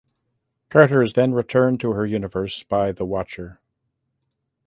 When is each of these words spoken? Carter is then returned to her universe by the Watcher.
Carter 0.69 1.03
is 1.03 1.13
then 1.13 1.31
returned 1.35 1.79
to 1.81 1.91
her 1.91 2.07
universe 2.07 2.63
by 2.63 2.91
the 2.91 3.05
Watcher. 3.05 3.61